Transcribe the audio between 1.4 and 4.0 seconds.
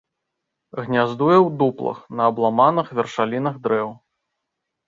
ў дуплах, на абламаных вяршалінах дрэў.